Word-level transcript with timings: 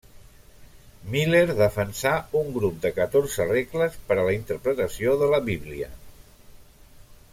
Miller 1.15 1.57
defensà 1.59 2.13
un 2.41 2.49
grup 2.55 2.79
de 2.85 2.91
catorze 2.95 3.47
regles 3.51 3.99
per 4.09 4.17
a 4.23 4.25
la 4.31 4.35
interpretació 4.39 5.15
de 5.25 5.29
la 5.35 5.43
Bíblia. 5.51 5.93